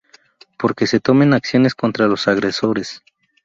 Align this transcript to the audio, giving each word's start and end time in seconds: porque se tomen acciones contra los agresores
porque 0.57 0.87
se 0.87 0.99
tomen 0.99 1.31
acciones 1.31 1.75
contra 1.75 2.07
los 2.07 2.27
agresores 2.27 3.03